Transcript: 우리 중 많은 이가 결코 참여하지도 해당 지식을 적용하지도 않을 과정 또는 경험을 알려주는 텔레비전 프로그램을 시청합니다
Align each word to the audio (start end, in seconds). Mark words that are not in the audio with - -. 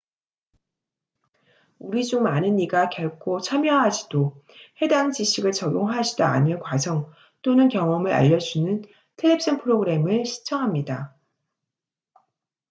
우리 1.77 2.03
중 2.03 2.23
많은 2.23 2.57
이가 2.57 2.89
결코 2.89 3.39
참여하지도 3.39 4.33
해당 4.81 5.11
지식을 5.11 5.51
적용하지도 5.51 6.23
않을 6.23 6.57
과정 6.59 7.13
또는 7.43 7.69
경험을 7.69 8.11
알려주는 8.11 8.81
텔레비전 9.17 9.59
프로그램을 9.61 10.25
시청합니다 10.25 11.15